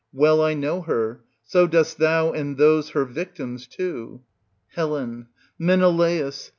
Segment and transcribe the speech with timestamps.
[0.11, 4.21] Well I know her; so dost thou and those her victims too.
[4.73, 5.27] Hel.
[5.59, 6.49] Menelaus!